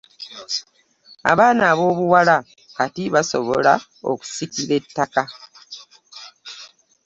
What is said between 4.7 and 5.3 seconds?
ettaka.